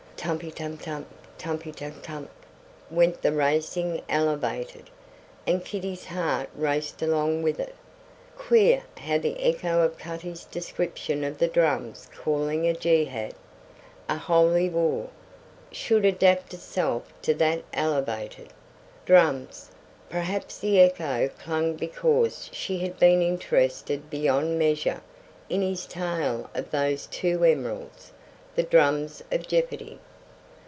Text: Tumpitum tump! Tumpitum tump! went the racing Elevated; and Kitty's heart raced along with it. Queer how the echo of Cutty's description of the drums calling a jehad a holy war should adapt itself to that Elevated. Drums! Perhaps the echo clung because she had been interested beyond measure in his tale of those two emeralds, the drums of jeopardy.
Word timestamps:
Tumpitum 0.23 0.77
tump! 0.77 1.07
Tumpitum 1.39 1.99
tump! 2.03 2.29
went 2.91 3.23
the 3.23 3.31
racing 3.31 4.03
Elevated; 4.07 4.87
and 5.47 5.65
Kitty's 5.65 6.05
heart 6.05 6.47
raced 6.55 7.01
along 7.01 7.41
with 7.41 7.59
it. 7.59 7.73
Queer 8.37 8.83
how 8.99 9.17
the 9.17 9.41
echo 9.41 9.81
of 9.81 9.97
Cutty's 9.97 10.45
description 10.45 11.23
of 11.23 11.39
the 11.39 11.47
drums 11.47 12.07
calling 12.15 12.67
a 12.69 12.73
jehad 12.75 13.33
a 14.07 14.15
holy 14.15 14.69
war 14.69 15.09
should 15.71 16.05
adapt 16.05 16.53
itself 16.53 17.11
to 17.23 17.33
that 17.33 17.63
Elevated. 17.73 18.49
Drums! 19.07 19.71
Perhaps 20.07 20.59
the 20.59 20.79
echo 20.81 21.29
clung 21.43 21.73
because 21.73 22.47
she 22.53 22.77
had 22.77 22.99
been 22.99 23.23
interested 23.23 24.11
beyond 24.11 24.59
measure 24.59 25.01
in 25.49 25.63
his 25.63 25.87
tale 25.87 26.47
of 26.53 26.69
those 26.69 27.07
two 27.07 27.43
emeralds, 27.43 28.11
the 28.55 28.61
drums 28.61 29.23
of 29.31 29.47
jeopardy. 29.47 29.99